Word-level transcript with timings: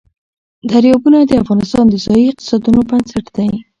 دریابونه 0.71 1.17
د 1.21 1.31
افغانستان 1.43 1.85
د 1.89 1.95
ځایي 2.05 2.25
اقتصادونو 2.31 2.79
بنسټ 2.89 3.25
دی. 3.35 3.49